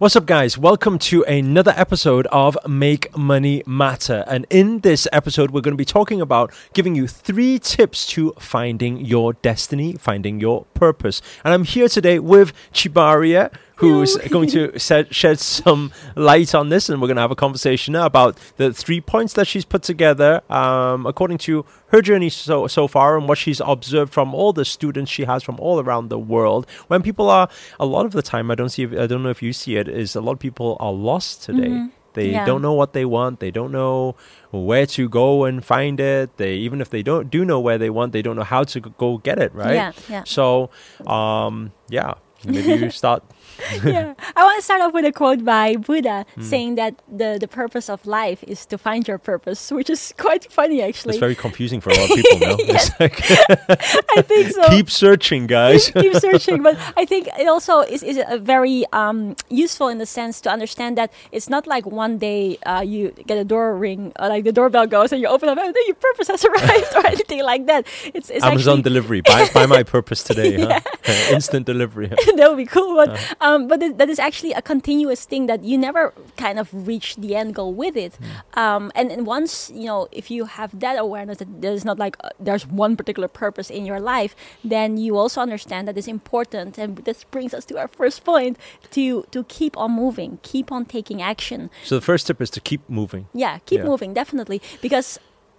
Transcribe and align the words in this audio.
What's 0.00 0.14
up, 0.14 0.26
guys? 0.26 0.56
Welcome 0.56 1.00
to 1.10 1.24
another 1.24 1.74
episode 1.76 2.28
of 2.28 2.56
Make 2.68 3.16
Money 3.16 3.64
Matter. 3.66 4.22
And 4.28 4.46
in 4.48 4.78
this 4.82 5.08
episode, 5.12 5.50
we're 5.50 5.60
going 5.60 5.72
to 5.72 5.76
be 5.76 5.84
talking 5.84 6.20
about 6.20 6.54
giving 6.72 6.94
you 6.94 7.08
three 7.08 7.58
tips 7.58 8.06
to 8.10 8.32
finding 8.38 9.04
your 9.04 9.32
destiny, 9.32 9.94
finding 9.94 10.38
your 10.38 10.66
purpose. 10.66 11.20
And 11.42 11.52
I'm 11.52 11.64
here 11.64 11.88
today 11.88 12.20
with 12.20 12.52
Chibaria, 12.72 13.52
who's 13.78 14.16
going 14.28 14.48
to 14.50 14.78
set, 14.88 15.14
shed 15.14 15.38
some 15.40 15.90
light 16.16 16.54
on 16.54 16.68
this, 16.68 16.88
and 16.88 17.00
we're 17.00 17.08
going 17.08 17.16
to 17.16 17.20
have 17.22 17.30
a 17.30 17.36
conversation 17.36 17.94
about 17.94 18.36
the 18.56 18.72
three 18.72 19.00
points 19.00 19.32
that 19.34 19.46
she's 19.46 19.64
put 19.64 19.82
together 19.82 20.42
um, 20.50 21.06
according 21.06 21.38
to 21.38 21.64
her 21.88 22.02
journey 22.02 22.28
so 22.28 22.66
so 22.66 22.86
far 22.88 23.16
and 23.16 23.28
what 23.28 23.38
she's 23.38 23.60
observed 23.64 24.12
from 24.12 24.34
all 24.34 24.52
the 24.52 24.64
students 24.64 25.10
she 25.10 25.24
has 25.24 25.42
from 25.42 25.58
all 25.60 25.80
around 25.80 26.08
the 26.08 26.18
world. 26.18 26.66
When 26.88 27.02
people 27.02 27.30
are 27.30 27.48
a 27.80 27.86
lot 27.86 28.04
of 28.06 28.12
the 28.12 28.22
time, 28.22 28.50
I 28.50 28.54
don't 28.54 28.68
see, 28.70 28.84
I 28.84 29.06
don't 29.06 29.22
know 29.22 29.30
if 29.30 29.42
you 29.42 29.52
see 29.52 29.76
it, 29.76 29.88
is 29.88 30.14
a 30.16 30.20
lot 30.20 30.32
of 30.32 30.38
people 30.38 30.76
are 30.80 30.92
lost 30.92 31.42
today. 31.44 31.68
Mhm. 31.68 31.90
They 32.14 32.30
Yeah. 32.32 32.44
don't 32.46 32.62
know 32.62 32.72
what 32.72 32.94
they 32.94 33.04
want. 33.04 33.38
They 33.38 33.52
don't 33.52 33.70
know 33.70 34.16
where 34.50 34.86
to 34.86 35.08
go 35.08 35.44
and 35.44 35.64
find 35.64 36.00
it. 36.00 36.36
They 36.36 36.54
even 36.54 36.80
if 36.80 36.90
they 36.90 37.02
don't 37.02 37.30
do 37.30 37.44
know 37.44 37.60
where 37.60 37.78
they 37.78 37.90
want, 37.90 38.12
they 38.12 38.22
don't 38.22 38.34
know 38.34 38.42
how 38.56 38.64
to 38.64 38.80
go 38.80 39.18
get 39.18 39.38
it. 39.38 39.54
Right. 39.54 39.74
Yeah, 39.74 39.92
yeah. 40.10 40.22
So, 40.24 40.70
um, 41.06 41.70
yeah, 41.88 42.14
maybe 42.44 42.72
you 42.84 42.90
start. 43.02 43.22
yeah. 43.84 44.14
I 44.36 44.42
want 44.44 44.56
to 44.58 44.62
start 44.62 44.80
off 44.80 44.92
with 44.92 45.04
a 45.04 45.12
quote 45.12 45.44
by 45.44 45.76
Buddha 45.76 46.24
Hmm. 46.34 46.42
saying 46.42 46.74
that 46.76 46.94
the, 47.08 47.38
the 47.40 47.48
purpose 47.48 47.88
of 47.88 48.04
life 48.06 48.42
is 48.44 48.66
to 48.66 48.78
find 48.78 49.06
your 49.08 49.18
purpose, 49.18 49.70
which 49.70 49.90
is 49.90 50.14
quite 50.16 50.50
funny 50.52 50.82
actually. 50.82 51.10
It's 51.14 51.20
very 51.20 51.34
confusing 51.34 51.80
for 51.80 51.90
a 51.90 51.94
lot 51.94 52.10
of 52.10 52.16
people 52.16 52.38
now. 52.38 52.56
Like, 53.00 53.18
I 54.16 54.22
think 54.22 54.50
so. 54.52 54.68
keep 54.68 54.90
searching, 54.90 55.46
guys. 55.46 55.90
keep 55.90 56.14
searching 56.14 56.62
but 56.62 56.76
i 56.96 57.04
think 57.04 57.28
it 57.38 57.46
also 57.48 57.80
is, 57.80 58.02
is 58.02 58.18
a 58.28 58.38
very 58.38 58.84
um, 58.92 59.36
useful 59.50 59.88
in 59.88 59.98
the 59.98 60.06
sense 60.06 60.40
to 60.42 60.50
understand 60.50 60.96
that 60.98 61.12
it's 61.32 61.48
not 61.48 61.66
like 61.66 61.84
one 61.86 62.18
day 62.18 62.58
uh, 62.66 62.80
you 62.80 63.10
get 63.26 63.38
a 63.38 63.44
door 63.44 63.76
ring 63.76 64.12
or 64.18 64.28
like 64.28 64.44
the 64.44 64.52
doorbell 64.52 64.86
goes 64.86 65.12
and 65.12 65.20
you 65.20 65.28
open 65.28 65.48
up 65.48 65.58
and 65.58 65.74
then 65.74 65.82
your 65.86 65.94
purpose 65.96 66.28
has 66.28 66.44
arrived 66.44 66.92
or 66.96 67.06
anything 67.06 67.42
like 67.44 67.66
that 67.66 67.86
it's, 68.14 68.30
it's 68.30 68.44
Amazon 68.44 68.82
delivery. 68.82 69.20
Buy, 69.22 69.48
buy 69.54 69.66
my 69.66 69.82
purpose 69.82 70.22
today. 70.22 70.60
huh? 70.60 70.80
Uh, 71.06 71.34
Instant 71.34 71.66
delivery. 71.66 72.08
that 72.08 72.46
would 72.48 72.56
be 72.56 72.66
cool 72.66 72.94
but 72.96 73.08
Uh-huh. 73.10 73.34
Um, 73.48 73.60
but 73.70 73.78
th- 73.80 73.96
that 74.00 74.08
is 74.14 74.18
actually 74.28 74.52
a 74.52 74.62
continuous 74.72 75.22
thing 75.30 75.46
that 75.50 75.60
you 75.70 75.76
never 75.88 76.02
kind 76.44 76.58
of 76.62 76.66
reach 76.90 77.08
the 77.24 77.30
end 77.40 77.50
goal 77.58 77.72
with 77.82 77.96
it 78.06 78.12
Hmm. 78.18 78.60
um, 78.62 78.84
and, 78.98 79.06
and 79.14 79.22
once 79.36 79.52
you 79.80 79.86
know 79.90 80.00
if 80.20 80.26
you 80.34 80.40
have 80.58 80.70
that 80.84 80.96
awareness 81.06 81.36
that 81.42 81.50
there's 81.64 81.84
not 81.90 81.98
like 82.04 82.14
uh, 82.20 82.30
there's 82.46 82.64
one 82.84 82.92
particular 83.00 83.28
purpose 83.42 83.68
in 83.78 83.82
your 83.90 84.00
life 84.14 84.32
then 84.74 84.88
you 85.04 85.12
also 85.22 85.38
understand 85.46 85.82
that 85.88 85.96
it's 85.98 86.08
important 86.20 86.70
and 86.82 86.90
this 87.08 87.18
brings 87.34 87.52
us 87.58 87.64
to 87.70 87.74
our 87.80 87.88
first 88.00 88.18
point 88.30 88.54
to 88.96 89.04
to 89.34 89.38
keep 89.56 89.74
on 89.82 89.90
moving 90.04 90.30
keep 90.52 90.68
on 90.76 90.82
taking 90.96 91.18
action 91.32 91.60
So 91.90 91.94
the 92.00 92.06
first 92.10 92.26
tip 92.26 92.38
is 92.44 92.50
to 92.56 92.60
keep 92.70 92.82
moving. 93.00 93.24
yeah 93.44 93.54
keep 93.68 93.80
Yeah. 93.80 93.90
moving 93.92 94.10
definitely 94.22 94.58
because 94.86 95.08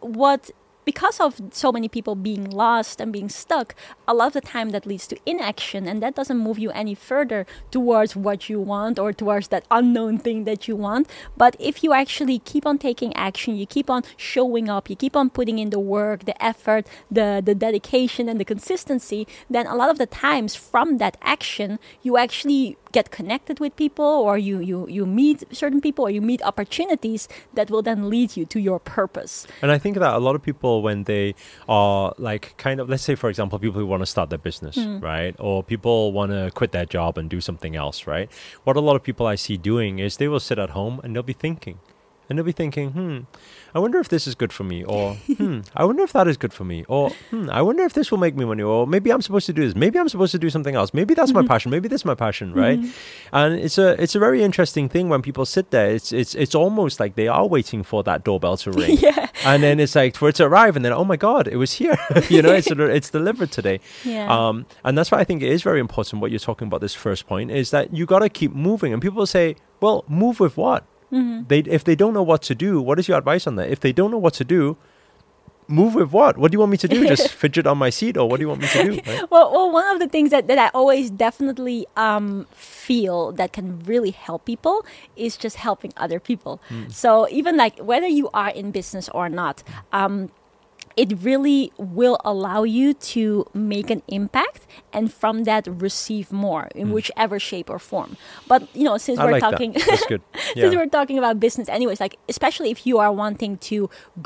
what 0.01 0.41
because 0.89 1.19
of 1.19 1.39
so 1.51 1.71
many 1.71 1.87
people 1.87 2.15
being 2.15 2.49
lost 2.49 2.99
and 2.99 3.13
being 3.13 3.29
stuck 3.29 3.75
a 4.07 4.13
lot 4.19 4.25
of 4.25 4.33
the 4.33 4.41
time 4.41 4.71
that 4.71 4.87
leads 4.87 5.05
to 5.05 5.15
inaction 5.23 5.87
and 5.87 6.01
that 6.01 6.15
doesn't 6.15 6.39
move 6.47 6.57
you 6.57 6.71
any 6.71 6.95
further 6.95 7.45
towards 7.69 8.15
what 8.15 8.49
you 8.49 8.59
want 8.59 8.97
or 8.97 9.13
towards 9.13 9.49
that 9.49 9.63
unknown 9.69 10.17
thing 10.17 10.45
that 10.45 10.67
you 10.67 10.75
want. 10.75 11.07
But 11.37 11.55
if 11.59 11.83
you 11.83 11.93
actually 11.93 12.39
keep 12.39 12.65
on 12.65 12.79
taking 12.79 13.15
action 13.15 13.55
you 13.55 13.67
keep 13.67 13.87
on 13.87 14.01
showing 14.17 14.67
up 14.67 14.89
you 14.89 14.95
keep 14.95 15.15
on 15.15 15.29
putting 15.29 15.59
in 15.59 15.69
the 15.69 15.83
work 15.97 16.25
the 16.25 16.37
effort 16.43 16.87
the 17.11 17.27
the 17.45 17.53
dedication 17.53 18.27
and 18.27 18.39
the 18.39 18.49
consistency 18.53 19.27
then 19.47 19.67
a 19.67 19.75
lot 19.75 19.89
of 19.91 19.99
the 19.99 20.07
times 20.07 20.55
from 20.55 20.97
that 20.97 21.17
action 21.21 21.77
you 22.01 22.17
actually 22.17 22.77
get 22.91 23.11
connected 23.11 23.59
with 23.59 23.75
people 23.75 24.05
or 24.05 24.37
you 24.37 24.59
you 24.59 24.87
you 24.87 25.05
meet 25.05 25.43
certain 25.51 25.79
people 25.81 26.03
or 26.05 26.09
you 26.09 26.21
meet 26.21 26.41
opportunities 26.51 27.27
that 27.53 27.69
will 27.69 27.81
then 27.83 28.09
lead 28.09 28.35
you 28.37 28.45
to 28.45 28.59
your 28.59 28.79
purpose 28.79 29.45
And 29.61 29.71
I 29.71 29.77
think 29.77 29.97
that 29.99 30.13
a 30.13 30.19
lot 30.27 30.35
of 30.35 30.41
people, 30.41 30.81
when 30.81 31.03
they 31.03 31.35
are 31.67 32.13
like 32.17 32.43
kind 32.57 32.79
of, 32.79 32.89
let's 32.89 33.03
say, 33.03 33.15
for 33.15 33.29
example, 33.29 33.59
people 33.59 33.79
who 33.79 33.85
want 33.87 34.01
to 34.01 34.05
start 34.15 34.29
their 34.29 34.39
business, 34.49 34.75
Hmm. 34.75 34.99
right? 34.99 35.35
Or 35.39 35.63
people 35.63 36.11
want 36.13 36.31
to 36.31 36.49
quit 36.59 36.71
their 36.71 36.85
job 36.85 37.17
and 37.17 37.29
do 37.29 37.39
something 37.41 37.75
else, 37.75 38.07
right? 38.07 38.27
What 38.65 38.75
a 38.77 38.81
lot 38.81 38.95
of 38.95 39.03
people 39.03 39.25
I 39.33 39.35
see 39.35 39.57
doing 39.57 39.99
is 39.99 40.17
they 40.17 40.27
will 40.27 40.39
sit 40.49 40.57
at 40.59 40.71
home 40.71 40.99
and 41.03 41.13
they'll 41.13 41.31
be 41.35 41.39
thinking. 41.47 41.77
And 42.29 42.37
they'll 42.37 42.45
be 42.45 42.51
thinking, 42.51 42.91
hmm, 42.91 43.17
I 43.73 43.79
wonder 43.79 43.99
if 43.99 44.07
this 44.09 44.27
is 44.27 44.35
good 44.35 44.53
for 44.53 44.63
me. 44.63 44.83
Or, 44.83 45.15
hmm, 45.15 45.61
I 45.75 45.83
wonder 45.83 46.03
if 46.03 46.13
that 46.13 46.27
is 46.27 46.37
good 46.37 46.53
for 46.53 46.63
me. 46.63 46.85
Or, 46.87 47.09
hmm, 47.31 47.49
I 47.51 47.61
wonder 47.63 47.83
if 47.83 47.93
this 47.93 48.11
will 48.11 48.19
make 48.19 48.35
me 48.35 48.45
money. 48.45 48.61
Or 48.61 48.85
maybe 48.85 49.11
I'm 49.11 49.21
supposed 49.21 49.47
to 49.47 49.53
do 49.53 49.65
this. 49.65 49.75
Maybe 49.75 49.97
I'm 49.97 50.07
supposed 50.09 50.31
to 50.33 50.39
do 50.39 50.49
something 50.51 50.75
else. 50.75 50.93
Maybe 50.93 51.13
that's 51.15 51.31
Mm-hmm. 51.31 51.41
my 51.41 51.47
passion. 51.47 51.71
Maybe 51.71 51.87
this 51.87 52.01
is 52.01 52.05
my 52.05 52.15
passion, 52.15 52.53
right? 52.53 52.79
And 53.33 53.55
it's 53.59 53.77
a 53.77 54.01
it's 54.01 54.15
a 54.15 54.19
very 54.19 54.43
interesting 54.43 54.89
thing 54.89 55.09
when 55.09 55.21
people 55.21 55.45
sit 55.45 55.71
there. 55.71 55.89
It's 55.91 56.11
it's 56.11 56.35
it's 56.35 56.53
almost 56.55 56.99
like 56.99 57.15
they 57.15 57.27
are 57.27 57.45
waiting 57.47 57.83
for 57.83 58.03
that 58.03 58.23
doorbell 58.23 58.57
to 58.57 58.71
ring 58.71 58.97
yeah 59.01 59.27
and 59.45 59.61
then 59.63 59.79
it's 59.79 59.95
like 59.95 60.15
for 60.15 60.29
it 60.29 60.35
to 60.35 60.45
arrive, 60.45 60.75
and 60.75 60.83
then 60.85 60.93
oh 60.93 61.05
my 61.05 61.15
god, 61.17 61.47
it 61.47 61.57
was 61.57 61.73
here. 61.73 61.97
you 62.29 62.41
know, 62.41 62.53
it's 62.53 62.67
it's 62.97 63.09
delivered 63.09 63.51
today. 63.51 63.79
yeah 64.03 64.27
Um, 64.29 64.65
and 64.83 64.97
that's 64.97 65.11
why 65.11 65.19
I 65.19 65.23
think 65.23 65.41
it 65.41 65.51
is 65.51 65.61
very 65.63 65.79
important. 65.79 66.21
What 66.21 66.31
you're 66.31 66.39
talking 66.39 66.67
about 66.67 66.81
this 66.81 66.93
first 66.95 67.27
point 67.27 67.51
is 67.51 67.71
that 67.71 67.93
you 67.93 68.05
got 68.05 68.19
to 68.19 68.29
keep 68.29 68.53
moving. 68.53 68.93
And 68.93 69.01
people 69.01 69.25
say, 69.25 69.55
well, 69.81 70.03
move 70.07 70.39
with 70.39 70.57
what? 70.57 70.83
Mhm. 71.11 71.47
They 71.47 71.59
if 71.59 71.83
they 71.83 71.95
don't 71.95 72.13
know 72.13 72.23
what 72.23 72.41
to 72.43 72.55
do, 72.55 72.81
what 72.81 72.99
is 72.99 73.07
your 73.07 73.17
advice 73.17 73.47
on 73.47 73.55
that? 73.55 73.69
If 73.69 73.79
they 73.79 73.91
don't 73.91 74.11
know 74.11 74.17
what 74.17 74.33
to 74.35 74.43
do. 74.43 74.77
Move 75.71 75.93
with 75.93 76.11
what? 76.11 76.35
What 76.35 76.49
do 76.49 76.55
you 76.55 76.59
want 76.59 76.71
me 76.71 76.77
to 76.77 76.87
do? 76.87 77.05
Just 77.13 77.29
fidget 77.31 77.67
on 77.67 77.77
my 77.77 77.91
seat, 77.91 78.17
or 78.17 78.27
what 78.27 78.37
do 78.37 78.41
you 78.41 78.47
want 78.49 78.61
me 78.61 78.67
to 78.69 78.83
do? 78.85 78.91
right? 79.05 79.21
Well, 79.29 79.51
well, 79.53 79.69
one 79.71 79.85
of 79.93 79.99
the 79.99 80.07
things 80.07 80.31
that, 80.31 80.47
that 80.47 80.57
I 80.57 80.69
always 80.73 81.11
definitely 81.11 81.85
um, 81.95 82.47
feel 82.53 83.31
that 83.33 83.53
can 83.53 83.77
really 83.85 84.09
help 84.09 84.45
people 84.45 84.83
is 85.15 85.37
just 85.37 85.57
helping 85.57 85.93
other 85.95 86.19
people. 86.19 86.59
So 86.89 87.29
even 87.29 87.55
like 87.55 87.77
whether 87.77 88.07
you 88.07 88.31
are 88.33 88.49
in 88.49 88.71
business 88.71 89.09
or 89.09 89.29
not, 89.29 89.61
um, 89.93 90.31
it 91.03 91.09
really 91.29 91.61
will 91.77 92.17
allow 92.33 92.61
you 92.77 92.87
to 93.13 93.21
make 93.53 93.89
an 93.95 94.01
impact 94.19 94.61
and 94.95 95.05
from 95.21 95.35
that 95.49 95.63
receive 95.87 96.27
more 96.45 96.65
in 96.75 96.85
whichever 96.95 97.37
shape 97.49 97.67
or 97.73 97.79
form. 97.91 98.11
But 98.51 98.61
you 98.75 98.83
know, 98.87 98.97
since 99.05 99.17
I 99.19 99.23
we're 99.25 99.35
like 99.37 99.45
talking 99.47 99.71
that. 99.73 99.85
That's 99.87 100.05
good. 100.13 100.21
since 100.61 100.75
we're 100.75 100.93
talking 100.99 101.17
about 101.17 101.39
business 101.39 101.67
anyways 101.77 101.99
like 102.05 102.15
especially 102.33 102.69
if 102.75 102.79
you 102.87 102.95
are 103.03 103.13
wanting 103.23 103.53
to 103.71 103.77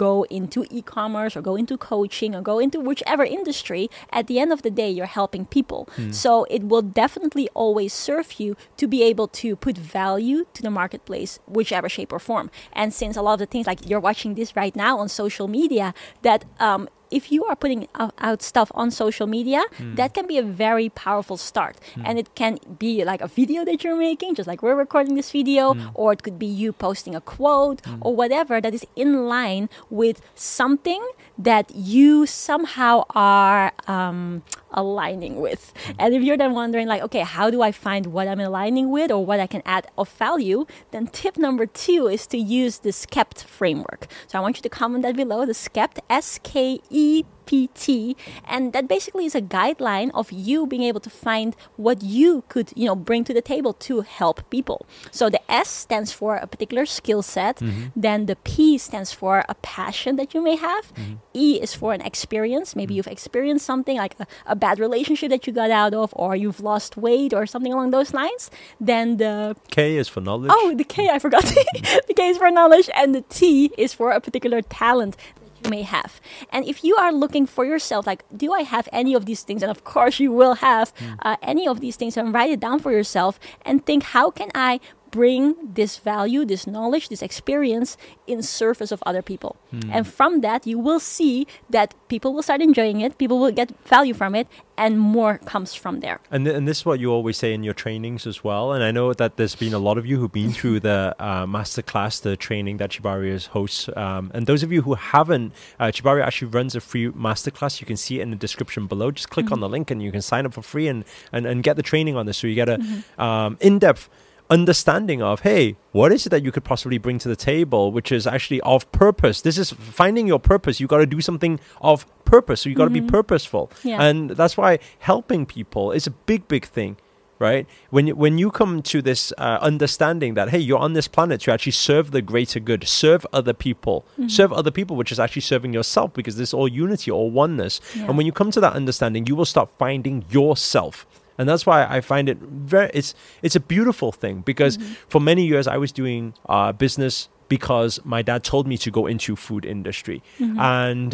go 0.06 0.14
into 0.38 0.60
e-commerce 0.78 1.34
or 1.38 1.42
go 1.42 1.56
into 1.62 1.76
coaching 1.78 2.32
or 2.36 2.42
go 2.52 2.56
into 2.66 2.78
whichever 2.90 3.24
industry 3.40 3.84
at 4.18 4.24
the 4.30 4.40
end 4.44 4.52
of 4.56 4.60
the 4.66 4.72
day 4.82 4.90
you're 4.98 5.16
helping 5.22 5.44
people 5.58 5.82
Hmm. 5.96 6.12
so 6.24 6.32
it 6.56 6.64
will 6.72 6.86
definitely 7.04 7.48
always 7.64 7.92
serve 8.10 8.30
you 8.42 8.56
to 8.78 8.86
be 8.96 9.00
able 9.12 9.28
to 9.42 9.48
put 9.66 9.76
value 9.78 10.40
to 10.56 10.62
the 10.68 10.70
marketplace 10.82 11.32
whichever 11.58 11.88
shape 11.96 12.12
or 12.16 12.20
form 12.30 12.48
and 12.80 12.88
since 13.02 13.14
a 13.18 13.22
lot 13.28 13.34
of 13.38 13.40
the 13.44 13.46
things 13.54 13.66
like 13.72 13.80
you're 13.90 14.06
watching 14.10 14.32
this 14.40 14.50
right 14.62 14.76
now 14.86 14.94
on 15.02 15.08
social 15.24 15.48
media 15.60 15.88
that 16.28 16.42
um, 16.64 16.88
if 17.14 17.32
you 17.32 17.46
are 17.46 17.56
putting 17.56 17.88
out, 17.96 18.42
stuff 18.42 18.72
on 18.76 18.92
social 18.92 19.28
media, 19.28 19.62
hmm. 19.78 19.96
that 19.96 20.14
can 20.14 20.26
be 20.28 20.38
a 20.38 20.44
very 20.66 20.90
powerful 20.90 21.38
start. 21.38 21.76
Hmm. 21.96 22.02
And 22.06 22.20
it 22.20 22.30
can 22.36 22.54
be 22.80 23.06
like 23.06 23.22
a 23.22 23.28
video 23.28 23.64
that 23.66 23.84
you're 23.84 24.02
making, 24.12 24.36
just 24.36 24.48
like 24.48 24.62
we're 24.64 24.76
recording 24.76 25.16
this 25.16 25.32
video, 25.32 25.74
hmm. 25.74 25.90
or 25.94 26.14
it 26.14 26.24
could 26.24 26.40
be 26.40 26.52
you 26.62 26.74
posting 26.74 27.14
a 27.16 27.22
quote 27.22 27.82
or 28.02 28.12
whatever 28.16 28.56
that 28.60 28.74
is 28.74 28.86
in 28.96 29.10
line 29.36 29.70
with 29.90 30.18
something 30.36 31.04
that 31.38 31.66
you 31.76 32.26
somehow 32.26 33.04
are 33.16 33.72
um, 33.88 34.44
aligning 34.72 35.36
with. 35.46 35.74
And 36.00 36.14
if 36.14 36.22
you're 36.24 36.38
then 36.44 36.54
wondering, 36.54 36.88
like, 36.88 37.04
okay, 37.08 37.22
how 37.22 37.50
do 37.50 37.62
I 37.62 37.72
find 37.72 38.08
what 38.08 38.28
I'm 38.28 38.40
aligning 38.40 38.88
with 38.98 39.10
or 39.12 39.22
what 39.30 39.40
I 39.40 39.48
can 39.48 39.64
add 39.66 39.84
of 39.98 40.10
value, 40.10 40.66
then 40.92 41.08
tip 41.08 41.36
number 41.38 41.66
two 41.66 42.02
is 42.16 42.24
to 42.34 42.38
use 42.38 42.76
the 42.80 42.94
SKEPT 43.04 43.38
framework. 43.60 44.02
So 44.28 44.38
I 44.38 44.42
want 44.42 44.58
you 44.58 44.64
to 44.64 44.70
comment 44.70 45.04
that 45.04 45.16
below 45.16 45.42
the 45.46 45.58
SKEPT, 45.68 46.00
S 46.10 46.40
K 46.44 46.80
E 46.90 47.03
PT, 47.46 48.16
and 48.46 48.74
that 48.74 48.88
basically 48.88 49.26
is 49.26 49.36
a 49.36 49.42
guideline 49.42 50.12
of 50.14 50.32
you 50.32 50.66
being 50.66 50.84
able 50.84 51.00
to 51.02 51.10
find 51.10 51.56
what 51.76 52.02
you 52.02 52.44
could, 52.50 52.72
you 52.76 52.86
know, 52.86 52.96
bring 52.96 53.24
to 53.26 53.34
the 53.34 53.42
table 53.42 53.74
to 53.74 54.02
help 54.02 54.50
people. 54.50 54.86
So 55.12 55.30
the 55.30 55.40
S 55.52 55.70
stands 55.70 56.12
for 56.12 56.36
a 56.36 56.48
particular 56.48 56.86
skill 56.86 57.22
set, 57.22 57.58
mm-hmm. 57.58 57.88
then 57.96 58.26
the 58.26 58.36
P 58.38 58.78
stands 58.78 59.12
for 59.12 59.44
a 59.50 59.56
passion 59.56 60.16
that 60.16 60.34
you 60.34 60.42
may 60.42 60.56
have, 60.56 60.94
mm-hmm. 60.94 61.16
E 61.34 61.60
is 61.62 61.74
for 61.74 61.94
an 61.94 62.02
experience. 62.02 62.76
Maybe 62.76 62.92
mm-hmm. 62.92 62.98
you've 62.98 63.08
experienced 63.08 63.66
something 63.66 63.98
like 63.98 64.16
a, 64.20 64.28
a 64.46 64.56
bad 64.56 64.80
relationship 64.80 65.30
that 65.30 65.48
you 65.48 65.54
got 65.54 65.72
out 65.72 65.94
of, 65.94 66.14
or 66.16 66.36
you've 66.36 66.62
lost 66.62 66.98
weight, 66.98 67.34
or 67.34 67.46
something 67.46 67.74
along 67.74 67.92
those 67.92 68.14
lines. 68.14 68.52
Then 68.80 69.18
the 69.18 69.56
K 69.72 69.98
is 69.98 70.08
for 70.08 70.22
knowledge. 70.22 70.52
Oh, 70.54 70.74
the 70.76 70.84
K, 70.84 71.10
I 71.10 71.20
forgot. 71.20 71.44
the 72.08 72.14
K 72.16 72.30
is 72.30 72.38
for 72.38 72.50
knowledge, 72.52 72.90
and 72.96 73.14
the 73.16 73.22
T 73.22 73.72
is 73.78 73.94
for 73.94 74.12
a 74.12 74.22
particular 74.22 74.62
talent 74.62 75.18
you 75.64 75.70
may 75.70 75.82
have. 75.84 76.20
And 76.52 76.66
if 76.66 76.84
you 76.84 76.96
are 76.96 77.12
looking 77.12 77.46
for 77.46 77.66
yourself, 77.66 78.06
like, 78.08 78.24
do 78.36 78.54
I 78.54 78.64
have 78.64 78.88
any 78.92 79.14
of 79.14 79.26
these 79.26 79.44
things? 79.44 79.62
And 79.64 79.72
of 79.72 79.84
course, 79.84 80.20
you 80.20 80.32
will 80.32 80.56
have 80.56 80.94
uh, 81.22 81.38
any 81.42 81.68
of 81.68 81.80
these 81.80 81.96
things, 81.96 82.18
and 82.18 82.34
write 82.34 82.52
it 82.52 82.60
down 82.60 82.80
for 82.80 82.92
yourself 82.92 83.40
and 83.66 83.86
think, 83.86 84.04
how 84.04 84.32
can 84.32 84.50
I 84.54 84.80
bring 85.14 85.56
this 85.62 86.00
value, 86.00 86.44
this 86.44 86.66
knowledge, 86.66 87.10
this 87.10 87.22
experience 87.22 87.98
in 88.26 88.42
service 88.42 88.92
of 88.92 89.02
other 89.06 89.22
people. 89.22 89.56
And 89.92 90.08
from 90.08 90.42
that, 90.42 90.66
you 90.66 90.80
will 90.80 91.00
see 91.00 91.46
that 91.70 91.94
people 92.08 92.34
will 92.34 92.42
start 92.42 92.62
enjoying 92.62 93.00
it, 93.02 93.18
people 93.20 93.38
will 93.40 93.52
get 93.52 93.70
value 93.86 94.16
from 94.16 94.34
it, 94.34 94.48
and 94.76 95.00
more 95.00 95.38
comes 95.46 95.76
from 95.76 96.00
there. 96.00 96.20
And, 96.32 96.46
th- 96.46 96.58
and 96.58 96.68
this 96.68 96.80
is 96.80 96.86
what 96.86 97.00
you 97.00 97.12
always 97.12 97.38
say 97.38 97.54
in 97.54 97.64
your 97.64 97.76
trainings 97.76 98.26
as 98.26 98.44
well. 98.44 98.74
And 98.74 98.84
I 98.84 98.92
know 98.92 99.14
that 99.14 99.38
there's 99.38 99.56
been 99.56 99.74
a 99.74 99.80
lot 99.80 100.00
of 100.00 100.06
you 100.06 100.18
who've 100.20 100.32
been 100.32 100.52
through 100.52 100.80
the 100.80 101.16
uh, 101.20 101.46
masterclass, 101.46 102.22
the 102.22 102.36
training 102.36 102.78
that 102.78 102.90
Chibari 102.92 103.48
hosts. 103.48 103.90
Um, 103.96 104.32
and 104.34 104.48
those 104.48 104.64
of 104.64 104.72
you 104.72 104.82
who 104.82 104.96
haven't, 104.96 105.54
uh, 105.80 105.86
Chibari 105.86 106.24
actually 106.24 106.50
runs 106.50 106.76
a 106.76 106.82
free 106.82 107.10
masterclass. 107.12 107.82
You 107.82 107.86
can 107.86 107.98
see 107.98 108.20
it 108.20 108.24
in 108.24 108.32
the 108.32 108.36
description 108.36 108.88
below. 108.88 109.12
Just 109.12 109.30
click 109.30 109.52
on 109.52 109.60
the 109.60 109.70
link 109.70 109.92
and 109.92 110.02
you 110.02 110.12
can 110.12 110.22
sign 110.22 110.46
up 110.48 110.54
for 110.54 110.64
free 110.64 110.88
and, 110.88 111.06
and, 111.32 111.46
and 111.46 111.62
get 111.62 111.76
the 111.76 111.84
training 111.84 112.16
on 112.16 112.26
this. 112.26 112.38
So 112.38 112.48
you 112.48 112.56
get 112.56 112.70
a 112.70 112.80
um, 113.24 113.58
in 113.62 113.78
depth 113.78 114.10
understanding 114.58 115.20
of 115.30 115.36
hey 115.42 115.76
what 115.92 116.10
is 116.16 116.26
it 116.26 116.30
that 116.30 116.44
you 116.46 116.52
could 116.56 116.64
possibly 116.74 116.98
bring 117.06 117.18
to 117.20 117.30
the 117.34 117.36
table 117.54 117.84
which 117.92 118.12
is 118.12 118.24
actually 118.36 118.62
of 118.62 118.80
purpose? 118.92 119.42
This 119.48 119.58
is 119.64 119.72
finding 120.02 120.26
your 120.28 120.40
purpose. 120.54 120.80
You 120.82 120.88
got 120.88 121.02
to 121.08 121.12
do 121.18 121.22
something 121.30 121.54
of 121.82 121.98
purpose. 122.26 122.62
So 122.62 122.70
you 122.70 122.76
got 122.76 122.90
to 122.92 122.98
be 123.02 123.06
purposeful. 123.18 123.64
Yeah. 123.84 124.02
and 124.08 124.20
that's 124.40 124.56
why 124.62 124.72
helping 125.00 125.42
people 125.58 125.86
is 125.98 126.06
a 126.08 126.12
big 126.32 126.42
big 126.48 126.66
thing 126.78 126.94
right? 127.40 127.66
When 127.90 128.08
you, 128.08 128.16
when 128.16 128.38
you 128.38 128.50
come 128.52 128.82
to 128.94 129.02
this 129.02 129.34
uh, 129.38 129.58
understanding 129.72 130.32
that 130.36 130.48
hey 130.54 130.60
you're 130.68 130.84
on 130.88 130.94
this 130.94 131.08
planet 131.16 131.42
to 131.42 131.52
actually 131.52 131.78
serve 131.90 132.06
the 132.12 132.22
greater 132.22 132.60
good 132.70 132.88
serve 132.88 133.26
other 133.40 133.56
people 133.66 134.06
serve 134.28 134.52
other 134.54 134.72
people 134.72 134.96
which 134.96 135.12
is 135.12 135.20
actually 135.20 135.42
serving 135.54 135.74
yourself 135.74 136.14
because 136.14 136.36
this 136.38 136.54
all 136.54 136.70
unity 136.86 137.10
all 137.12 137.30
oneness. 137.30 137.82
Yeah. 137.96 138.06
and 138.08 138.18
when 138.18 138.26
you 138.26 138.32
come 138.32 138.52
to 138.52 138.62
that 138.66 138.74
understanding 138.82 139.26
you 139.30 139.36
will 139.36 139.52
start 139.56 139.70
finding 139.78 140.18
yourself 140.30 140.96
and 141.38 141.48
that's 141.50 141.66
why 141.66 141.86
I 141.86 142.02
find 142.02 142.30
it 142.30 142.38
very 142.40 142.90
it's 142.94 143.16
it's 143.42 143.56
a 143.56 143.60
beautiful 143.60 144.12
thing 144.12 144.42
because 144.42 144.78
for 145.08 145.20
many 145.22 145.46
years 145.46 145.68
I 145.68 145.78
was 145.78 145.92
doing 145.92 146.34
uh, 146.48 146.72
business 146.72 147.30
because 147.56 147.92
my 148.16 148.22
dad 148.30 148.42
told 148.54 148.66
me 148.72 148.76
to 148.86 148.90
go 148.98 149.04
into 149.14 149.32
food 149.48 149.64
industry. 149.76 150.18
Mm-hmm. 150.40 150.60
And 150.60 151.10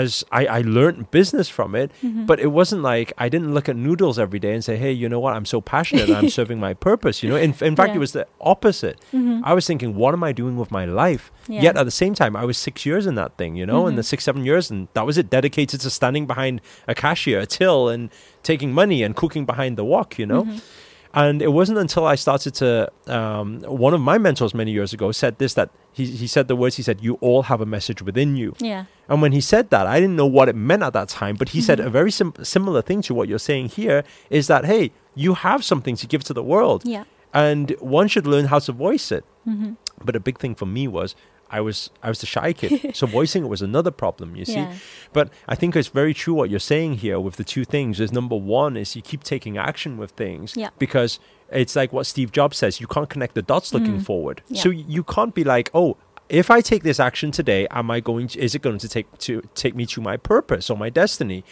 as 0.00 0.10
I, 0.38 0.42
I 0.58 0.60
learned 0.78 1.00
business 1.20 1.48
from 1.58 1.70
it 1.82 1.88
mm-hmm. 2.02 2.24
but 2.30 2.36
it 2.46 2.50
wasn't 2.58 2.82
like 2.92 3.08
I 3.24 3.26
didn't 3.34 3.52
look 3.56 3.66
at 3.72 3.76
noodles 3.86 4.16
every 4.24 4.40
day 4.46 4.52
and 4.56 4.62
say 4.68 4.76
hey 4.84 4.92
you 5.02 5.08
know 5.12 5.20
what? 5.24 5.32
I'm 5.36 5.48
so 5.54 5.58
passionate 5.74 6.08
I'm 6.18 6.30
serving 6.40 6.58
my 6.68 6.74
purpose 6.88 7.16
you 7.22 7.28
know? 7.30 7.40
In, 7.46 7.50
in 7.70 7.74
fact 7.80 7.90
Yeah. 7.90 7.98
it 7.98 8.02
was 8.06 8.12
the 8.18 8.24
opposite. 8.52 8.96
Mm-hmm. 9.16 9.36
I 9.50 9.52
was 9.58 9.64
thinking 9.70 9.90
what 10.02 10.12
am 10.16 10.22
I 10.30 10.32
doing 10.42 10.56
with 10.62 10.70
my 10.78 10.84
life? 11.04 11.24
Yeah. 11.48 11.62
yet 11.66 11.74
at 11.80 11.86
the 11.90 11.96
same 12.02 12.14
time 12.20 12.32
I 12.42 12.44
was 12.50 12.56
six 12.68 12.86
years 12.88 13.04
in 13.10 13.14
that 13.22 13.32
thing 13.40 13.52
you 13.60 13.66
know 13.70 13.80
in 13.90 13.94
the 14.00 14.06
six 14.12 14.18
seven 14.28 14.42
years 14.50 14.64
and 14.72 14.80
that 14.94 15.04
was 15.08 15.16
it 15.22 15.26
dedicated 15.38 15.78
to 15.84 15.90
standing 15.98 16.24
behind 16.32 16.54
a 16.92 16.94
cashier 17.04 17.38
a 17.40 17.46
till 17.58 17.80
and 17.92 18.02
taking 18.50 18.70
money 18.82 18.98
and 19.04 19.10
cooking 19.22 19.44
behind 19.52 19.72
the 19.80 19.86
wok 19.92 20.10
you 20.22 20.26
know 20.32 20.42
and 21.14 21.42
it 21.42 21.48
wasn't 21.48 21.78
until 21.78 22.06
I 22.06 22.14
started 22.14 22.54
to, 22.54 22.90
um, 23.06 23.60
one 23.62 23.92
of 23.92 24.00
my 24.00 24.16
mentors 24.16 24.54
many 24.54 24.70
years 24.70 24.92
ago 24.92 25.12
said 25.12 25.38
this 25.38 25.54
that 25.54 25.70
he, 25.92 26.06
he 26.06 26.26
said 26.26 26.48
the 26.48 26.56
words, 26.56 26.76
he 26.76 26.82
said, 26.82 27.02
You 27.02 27.14
all 27.20 27.42
have 27.42 27.60
a 27.60 27.66
message 27.66 28.00
within 28.00 28.34
you. 28.36 28.54
Yeah. 28.58 28.86
And 29.08 29.20
when 29.20 29.32
he 29.32 29.40
said 29.42 29.68
that, 29.70 29.86
I 29.86 30.00
didn't 30.00 30.16
know 30.16 30.26
what 30.26 30.48
it 30.48 30.56
meant 30.56 30.82
at 30.82 30.94
that 30.94 31.08
time, 31.08 31.36
but 31.36 31.50
he 31.50 31.60
said 31.60 31.80
a 31.80 31.90
very 31.90 32.10
sim- 32.10 32.34
similar 32.42 32.80
thing 32.80 33.02
to 33.02 33.14
what 33.14 33.28
you're 33.28 33.38
saying 33.38 33.68
here 33.68 34.04
is 34.30 34.46
that, 34.46 34.64
hey, 34.64 34.92
you 35.14 35.34
have 35.34 35.64
something 35.64 35.96
to 35.96 36.06
give 36.06 36.24
to 36.24 36.32
the 36.32 36.42
world. 36.42 36.82
Yeah. 36.86 37.04
And 37.34 37.70
one 37.80 38.08
should 38.08 38.26
learn 38.26 38.46
how 38.46 38.58
to 38.60 38.72
voice 38.72 39.12
it. 39.12 39.24
Mm-hmm. 39.46 39.72
But 40.02 40.16
a 40.16 40.20
big 40.20 40.38
thing 40.38 40.54
for 40.54 40.66
me 40.66 40.88
was, 40.88 41.14
I 41.52 41.60
was 41.60 41.90
I 42.02 42.08
was 42.08 42.18
the 42.20 42.26
shy 42.26 42.52
kid, 42.54 42.94
so 42.96 43.06
voicing 43.06 43.44
it 43.44 43.48
was 43.48 43.62
another 43.62 43.90
problem. 43.90 44.34
You 44.34 44.44
see, 44.44 44.54
Yeah. 44.54 44.74
but 45.12 45.30
I 45.46 45.54
think 45.54 45.76
it's 45.76 45.88
very 45.88 46.14
true 46.14 46.34
what 46.34 46.50
you're 46.50 46.58
saying 46.74 46.94
here 46.94 47.20
with 47.20 47.36
the 47.36 47.44
two 47.44 47.64
things. 47.64 48.00
Is 48.00 48.10
number 48.12 48.36
one 48.36 48.76
is 48.76 48.96
you 48.96 49.02
keep 49.02 49.22
taking 49.22 49.58
action 49.58 49.98
with 49.98 50.12
things 50.12 50.54
Yeah. 50.56 50.70
because 50.78 51.20
it's 51.50 51.76
like 51.76 51.92
what 51.92 52.06
Steve 52.06 52.32
Jobs 52.32 52.56
says: 52.56 52.80
you 52.80 52.86
can't 52.86 53.10
connect 53.10 53.34
the 53.34 53.42
dots 53.42 53.72
looking 53.74 54.00
forward. 54.00 54.38
Mm. 54.48 54.56
Yeah. 54.56 54.62
So 54.62 54.70
you 54.70 55.04
can't 55.04 55.34
be 55.34 55.44
like, 55.44 55.70
oh, 55.74 55.96
if 56.28 56.50
I 56.50 56.62
take 56.62 56.82
this 56.82 56.98
action 56.98 57.30
today, 57.30 57.66
am 57.70 57.90
I 57.90 58.00
going? 58.00 58.28
To, 58.28 58.40
is 58.40 58.54
it 58.54 58.62
going 58.62 58.78
to 58.78 58.88
take 58.88 59.06
to 59.18 59.42
take 59.54 59.74
me 59.74 59.84
to 59.86 60.00
my 60.00 60.16
purpose 60.16 60.70
or 60.70 60.76
my 60.78 60.88
destiny? 60.90 61.44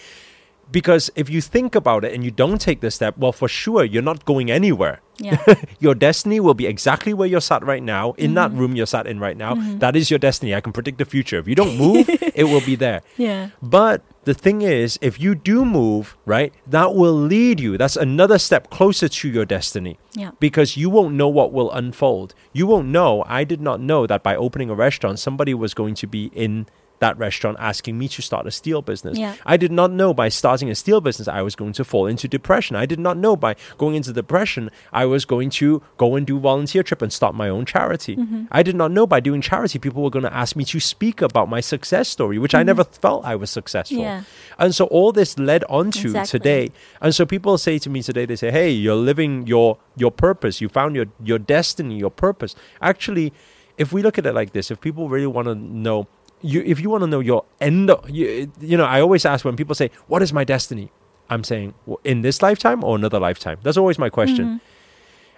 Because 0.73 1.11
if 1.17 1.29
you 1.29 1.41
think 1.41 1.75
about 1.75 2.05
it 2.05 2.15
and 2.15 2.23
you 2.25 2.31
don't 2.31 2.61
take 2.61 2.81
this 2.81 2.95
step, 2.95 3.19
well, 3.19 3.33
for 3.33 3.49
sure 3.49 3.83
you're 3.85 4.03
not 4.03 4.25
going 4.25 4.51
anywhere 4.51 5.01
Yeah. 5.21 5.37
your 5.81 5.95
destiny 5.95 6.41
will 6.41 6.55
be 6.55 6.67
exactly 6.67 7.13
where 7.15 7.29
you're 7.29 7.41
sat 7.43 7.63
right 7.65 7.83
now, 7.83 8.13
in 8.13 8.35
that 8.35 8.51
Mm-hmm. 8.51 8.59
room 8.61 8.75
you're 8.77 8.87
sat 8.87 9.07
in 9.07 9.21
right 9.21 9.37
now. 9.37 9.55
That 9.79 9.95
is 9.95 10.11
your 10.11 10.19
destiny. 10.19 10.55
I 10.55 10.61
can 10.61 10.73
predict 10.73 10.99
the 10.99 11.05
future. 11.05 11.39
If 11.39 11.47
you 11.47 11.55
don't 11.55 11.77
move, 11.77 12.09
it 12.35 12.45
will 12.45 12.63
be 12.63 12.75
there. 12.75 13.03
yeah. 13.17 13.51
But 13.63 14.03
the 14.25 14.35
thing 14.35 14.63
is, 14.63 14.99
if 15.01 15.21
you 15.21 15.35
do 15.35 15.65
move, 15.65 16.17
right, 16.27 16.53
that 16.67 16.95
will 16.95 17.13
lead 17.15 17.61
you. 17.61 17.77
That's 17.79 17.97
another 17.97 18.39
step 18.39 18.71
closer 18.71 19.09
to 19.09 19.29
your 19.29 19.45
destiny. 19.45 19.99
Yeah. 20.15 20.33
Because 20.41 20.77
you 20.77 20.91
won't 20.91 21.15
know 21.15 21.29
what 21.29 21.53
will 21.53 21.71
unfold. 21.73 22.35
You 22.53 22.67
won't 22.67 22.89
know. 22.89 23.23
I 23.27 23.45
did 23.45 23.61
not 23.61 23.81
know 23.81 24.07
that 24.07 24.23
by 24.23 24.35
opening 24.37 24.71
a 24.71 24.75
restaurant, 24.75 25.19
somebody 25.19 25.55
was 25.55 25.75
going 25.75 25.95
to 25.97 26.07
be 26.07 26.31
in 26.35 26.67
that 27.01 27.19
restaurant 27.19 27.57
asking 27.59 27.99
me 27.99 28.09
to 28.09 28.23
start 28.23 28.47
a 28.47 28.51
steel 28.51 28.83
business. 28.83 29.19
Yeah. 29.19 29.35
I 29.45 29.57
did 29.57 29.73
not 29.73 29.91
know 29.91 30.15
by 30.15 30.29
starting 30.29 30.71
a 30.71 30.75
steel 30.75 31.01
business 31.01 31.27
I 31.29 31.43
was 31.43 31.57
going 31.57 31.73
to 31.75 31.85
fall 31.85 32.07
into 32.07 32.29
depression. 32.29 32.77
I 32.77 32.87
did 32.87 33.01
not 33.01 33.17
know 33.17 33.37
by 33.37 33.57
going 33.79 33.97
into 33.97 34.13
depression 34.13 34.71
I 34.93 35.07
was 35.07 35.25
going 35.25 35.51
to 35.51 35.83
go 35.97 36.15
and 36.15 36.27
do 36.27 36.39
volunteer 36.39 36.83
trip 36.83 37.03
and 37.03 37.13
start 37.13 37.35
my 37.35 37.49
own 37.49 37.65
charity. 37.65 38.17
Mm-hmm. 38.17 38.45
I 38.53 38.63
did 38.63 38.77
not 38.77 38.91
know 38.91 39.07
by 39.07 39.21
doing 39.21 39.41
charity 39.41 39.79
people 39.79 40.03
were 40.03 40.11
going 40.11 40.25
to 40.25 40.33
ask 40.35 40.55
me 40.57 40.65
to 40.67 40.79
speak 40.79 41.23
about 41.23 41.49
my 41.49 41.61
success 41.61 42.09
story, 42.09 42.39
which 42.39 42.55
I 42.55 42.63
never 42.63 42.85
felt 42.85 43.25
I 43.25 43.35
was 43.35 43.51
successful. 43.51 43.99
Mm-hmm. 43.99 44.05
Yeah. 44.05 44.23
And 44.59 44.75
so 44.75 44.85
all 44.87 45.11
this 45.13 45.39
led 45.39 45.65
on 45.65 45.91
to 45.93 46.09
Exactly. 46.09 46.39
today. 46.39 46.73
And 47.01 47.15
so 47.15 47.25
people 47.25 47.57
say 47.59 47.79
to 47.79 47.89
me 47.91 48.03
today, 48.03 48.27
they 48.27 48.37
say, 48.37 48.51
Hey, 48.51 48.71
you're 48.71 48.95
living 48.95 49.47
your 49.47 49.79
your 49.97 50.11
purpose. 50.11 50.61
You 50.61 50.69
found 50.69 50.97
your 50.97 51.07
your 51.25 51.39
destiny, 51.39 51.97
your 51.99 52.11
purpose. 52.11 52.55
Actually, 52.83 53.33
if 53.79 53.93
we 53.93 54.03
look 54.03 54.19
at 54.19 54.27
it 54.27 54.35
like 54.35 54.53
this, 54.53 54.71
if 54.71 54.81
people 54.81 55.09
really 55.09 55.27
want 55.27 55.47
to 55.49 55.55
know 55.55 56.07
you 56.43 56.63
if 56.67 56.81
you 56.81 56.91
want 56.91 57.03
to 57.03 57.07
know 57.07 57.21
your 57.21 57.45
end 57.61 57.91
you, 58.09 58.51
you 58.61 58.77
know, 58.77 58.85
I 58.85 59.01
always 59.01 59.25
ask 59.25 59.45
when 59.45 59.57
people 59.57 59.75
say, 59.75 59.91
What 60.07 60.23
is 60.23 60.33
my 60.33 60.45
destiny? 60.45 60.91
I'm 61.29 61.45
saying, 61.45 61.75
"Well, 61.87 62.01
in 62.03 62.23
this 62.23 62.43
lifetime 62.43 62.83
or 62.83 62.97
another 62.97 63.21
lifetime? 63.21 63.59
That's 63.63 63.77
always 63.77 63.99
my 63.99 64.11
question. 64.11 64.45
Mm-hmm. 64.47 64.57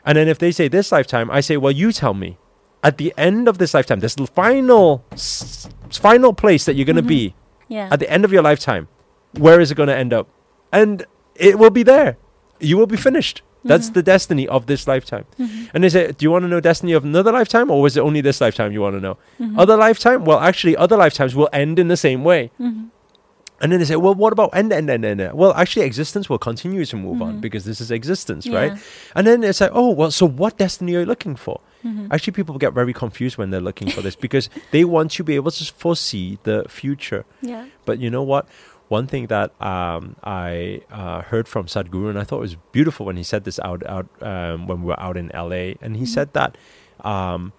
And 0.07 0.17
then 0.17 0.27
if 0.27 0.39
they 0.39 0.51
say 0.51 0.69
this 0.69 0.91
lifetime, 0.91 1.31
I 1.31 1.41
say, 1.41 1.57
well, 1.57 1.71
you 1.73 1.93
tell 1.93 2.15
me. 2.15 2.39
At 2.83 2.99
the 2.99 3.13
end 3.17 3.47
of 3.47 3.59
this 3.59 3.75
lifetime, 3.75 4.01
this 4.01 4.15
final, 4.35 5.05
s- 5.13 5.69
final 5.91 6.33
place 6.33 6.65
that 6.65 6.75
you're 6.75 6.87
going 6.87 6.97
to 6.97 7.03
be 7.03 7.35
Yeah. 7.69 7.89
at 7.93 8.01
the 8.01 8.11
end 8.11 8.25
of 8.25 8.33
your 8.33 8.43
lifetime, 8.43 8.89
where 9.39 9.61
is 9.61 9.71
it 9.71 9.77
going 9.77 9.89
to 9.89 9.95
end 9.97 10.13
up? 10.13 10.27
And 10.73 11.05
it 11.37 11.59
will 11.59 11.71
be 11.71 11.85
there. 11.85 12.17
You 12.63 12.79
will 12.79 12.87
be 12.87 12.97
finished. 12.97 13.43
That's 13.65 13.87
Mm-hmm. 13.87 13.95
the 13.95 14.03
destiny 14.03 14.49
of 14.49 14.67
this 14.67 14.89
lifetime. 14.89 15.25
And 15.73 15.85
they 15.85 15.89
say, 15.89 16.11
Do 16.13 16.25
you 16.25 16.31
want 16.33 16.43
to 16.45 16.49
know 16.49 16.59
destiny 16.61 16.93
of 16.95 17.05
another 17.05 17.31
lifetime, 17.31 17.71
or 17.71 17.81
was 17.81 17.97
it 17.97 18.01
only 18.01 18.21
this 18.21 18.41
lifetime 18.41 18.73
you 18.73 18.81
want 18.81 18.97
to 18.97 19.01
know? 19.01 19.17
Mm-hmm. 19.41 19.59
Other 19.59 19.77
lifetime? 19.77 20.25
Well, 20.25 20.41
actually, 20.41 20.77
other 20.77 20.97
lifetimes 20.97 21.37
will 21.37 21.49
end 21.53 21.79
in 21.79 21.87
the 21.87 21.97
same 21.97 22.25
way. 22.25 22.51
Mm-hmm. 22.61 22.87
And 23.61 23.71
then 23.71 23.79
they 23.79 23.85
say, 23.87 23.95
well, 23.95 24.15
what 24.17 24.33
about 24.33 24.51
end, 24.53 24.73
end, 24.73 24.91
end, 24.91 25.05
end? 25.05 25.33
Well, 25.33 25.55
actually, 25.55 25.87
existence 25.87 26.29
will 26.29 26.39
continue 26.39 26.85
to 26.85 26.97
move 26.97 27.23
on 27.23 27.41
because 27.41 27.65
this 27.65 27.81
is 27.81 27.93
existence, 27.93 28.49
right? 28.49 28.73
Mm-hmm. 28.73 29.13
And 29.19 29.27
then 29.29 29.45
it's 29.45 29.61
like, 29.61 29.71
oh, 29.73 29.91
well, 29.91 30.11
so 30.11 30.27
what 30.27 30.59
destiny 30.59 30.97
are 30.97 31.01
you 31.01 31.07
looking 31.07 31.37
for? 31.37 31.61
Mm-hmm. 31.87 32.09
Actually, 32.11 32.33
people 32.33 32.59
get 32.59 32.73
very 32.73 32.93
confused 32.93 33.39
when 33.39 33.51
they're 33.51 33.61
looking 33.61 33.89
for 33.89 34.03
this 34.03 34.17
because 34.17 34.51
they 34.73 34.85
want 34.85 35.13
to 35.13 35.23
be 35.23 35.37
able 35.37 35.53
to 35.53 35.65
foresee 35.75 36.39
the 36.43 36.65
future. 36.69 37.25
Yeah. 37.41 37.67
But 37.85 38.01
you 38.01 38.11
know 38.11 38.25
what? 38.25 38.49
One 38.93 39.07
thing 39.07 39.29
that 39.29 39.51
um, 39.59 40.17
I 40.23 40.83
uh, 40.91 41.23
heard 41.23 41.49
from 41.49 41.65
Sadhguru, 41.65 42.11
and 42.11 42.19
I 42.19 42.25
thought 42.25 42.41
was 42.41 42.57
beautiful 42.73 43.07
when 43.07 43.17
he 43.17 43.23
said 43.23 43.45
this 43.45 43.59
out 43.61 43.81
out 43.87 44.07
um, 44.21 44.67
when 44.67 44.83
we 44.83 44.89
were 44.89 45.01
out 45.01 45.17
in 45.17 45.31
LA, 45.33 45.65
and 45.81 45.97
he 45.97 46.05
said 46.05 46.29
that 46.35 46.59
um, 47.01 47.55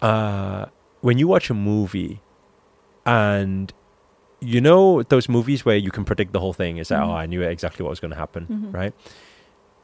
uh, 0.00 0.66
when 1.00 1.18
you 1.18 1.26
watch 1.26 1.50
a 1.50 1.54
movie, 1.54 2.20
and 3.04 3.72
you 4.38 4.60
know 4.60 5.02
those 5.02 5.28
movies 5.28 5.64
where 5.64 5.76
you 5.76 5.90
can 5.90 6.04
predict 6.04 6.32
the 6.32 6.38
whole 6.38 6.52
thing, 6.52 6.76
is 6.76 6.86
that 6.88 7.02
oh, 7.02 7.10
I 7.10 7.26
knew 7.26 7.42
exactly 7.42 7.82
what 7.82 7.90
was 7.90 7.98
going 7.98 8.12
to 8.12 8.16
happen, 8.24 8.46
right? 8.70 8.94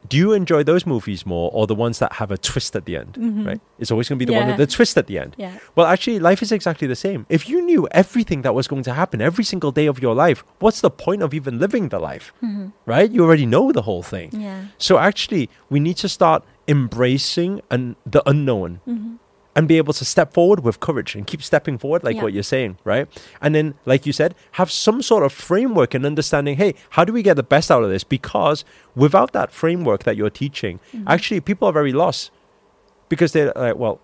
Do 0.08 0.16
you 0.16 0.32
enjoy 0.32 0.62
those 0.62 0.86
movies 0.86 1.24
more, 1.26 1.50
or 1.52 1.66
the 1.66 1.74
ones 1.74 1.98
that 1.98 2.14
have 2.14 2.30
a 2.30 2.38
twist 2.38 2.76
at 2.76 2.84
the 2.84 2.96
end? 2.96 3.14
Mm-hmm. 3.14 3.46
Right? 3.46 3.60
It's 3.78 3.90
always 3.90 4.08
going 4.08 4.18
to 4.18 4.24
be 4.24 4.30
the 4.30 4.38
one 4.38 4.48
with 4.48 4.56
the 4.56 4.66
twist 4.66 4.96
at 4.96 5.06
the 5.06 5.18
end. 5.18 5.34
Yeah. 5.36 5.58
Well, 5.74 5.86
actually, 5.86 6.18
life 6.18 6.42
is 6.42 6.52
exactly 6.52 6.86
the 6.86 6.96
same. 6.96 7.26
If 7.28 7.48
you 7.48 7.62
knew 7.62 7.88
everything 7.90 8.42
that 8.42 8.54
was 8.54 8.68
going 8.68 8.82
to 8.84 8.92
happen 8.92 9.20
every 9.20 9.44
single 9.44 9.72
day 9.72 9.86
of 9.86 10.00
your 10.00 10.14
life, 10.14 10.44
what's 10.58 10.80
the 10.80 10.90
point 10.90 11.22
of 11.22 11.34
even 11.34 11.58
living 11.58 11.88
the 11.88 11.98
life? 11.98 12.32
Mm-hmm. 12.42 12.68
Right? 12.84 13.10
You 13.10 13.24
already 13.24 13.46
know 13.46 13.72
the 13.72 13.82
whole 13.82 14.02
thing. 14.02 14.30
Yeah. 14.32 14.66
So 14.78 14.98
actually, 14.98 15.50
we 15.70 15.80
need 15.80 15.96
to 15.98 16.08
start 16.08 16.44
embracing 16.68 17.62
un- 17.70 17.96
the 18.04 18.22
unknown 18.28 18.80
mm-hmm. 18.88 19.14
And 19.56 19.66
be 19.66 19.78
able 19.78 19.94
to 19.94 20.04
step 20.04 20.34
forward 20.34 20.60
with 20.60 20.78
courage 20.80 21.14
and 21.14 21.26
keep 21.26 21.42
stepping 21.42 21.78
forward, 21.78 22.04
like 22.04 22.16
Yeah. 22.16 22.22
what 22.24 22.34
you're 22.34 22.42
saying, 22.42 22.76
right? 22.84 23.08
And 23.40 23.54
then, 23.54 23.74
like 23.86 24.04
you 24.04 24.12
said, 24.12 24.34
have 24.52 24.70
some 24.70 25.00
sort 25.00 25.24
of 25.24 25.32
framework 25.32 25.94
and 25.94 26.04
understanding. 26.04 26.56
Hey, 26.56 26.74
how 26.90 27.04
do 27.04 27.12
we 27.12 27.22
get 27.22 27.36
the 27.36 27.42
best 27.42 27.70
out 27.70 27.82
of 27.82 27.88
this? 27.88 28.04
Because 28.04 28.64
without 28.94 29.32
that 29.32 29.50
framework 29.50 30.04
that 30.04 30.14
you're 30.16 30.30
teaching, 30.30 30.78
mm-hmm. 30.94 31.08
actually, 31.08 31.40
people 31.40 31.66
are 31.66 31.72
very 31.72 31.92
lost 31.92 32.30
because 33.08 33.32
they're 33.32 33.52
like, 33.56 33.76
well, 33.76 33.98